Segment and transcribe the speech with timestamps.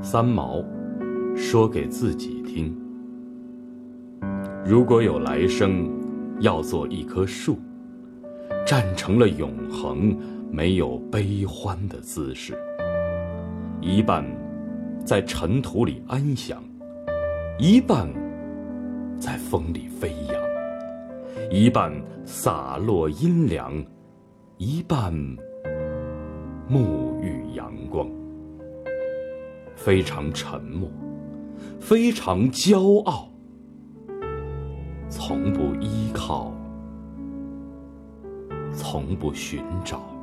[0.00, 0.64] 三毛
[1.36, 2.74] 说给自己听：
[4.64, 5.90] 如果有来生，
[6.40, 7.58] 要做一棵树，
[8.64, 10.16] 站成了永恒，
[10.50, 12.56] 没有悲欢的姿势。
[13.80, 14.24] 一半
[15.04, 16.62] 在尘土里安详，
[17.58, 18.08] 一半
[19.18, 21.92] 在风里飞扬，一半
[22.24, 23.84] 洒落阴凉，
[24.58, 25.12] 一半
[26.70, 28.08] 沐浴阳光。
[29.88, 30.86] 非常沉默，
[31.80, 33.30] 非常骄傲，
[35.08, 36.52] 从不依靠，
[38.74, 40.17] 从不寻找。